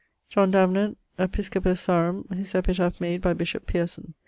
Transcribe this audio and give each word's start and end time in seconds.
John 0.29 0.49
Davenant, 0.49 0.97
episcopus 1.19 1.81
Sarum: 1.81 2.27
his 2.35 2.55
epitaph 2.55 2.99
made 2.99 3.21
by 3.21 3.33
bishop 3.33 3.67
Pierson. 3.67 4.15